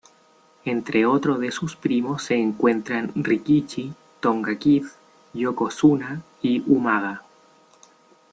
[0.65, 4.87] Entre otros de sus primos se encuentran Rikishi, Tonga Kid,
[5.31, 7.21] Yokozuna, y Umaga.